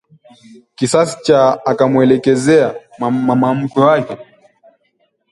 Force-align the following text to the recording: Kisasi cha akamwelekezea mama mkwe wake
Kisasi 0.75 1.17
cha 1.23 1.59
akamwelekezea 1.65 2.75
mama 2.99 3.53
mkwe 3.53 3.83
wake 3.83 4.17